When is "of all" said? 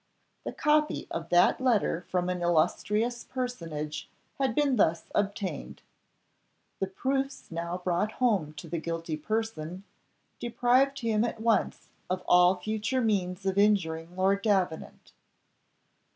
12.09-12.55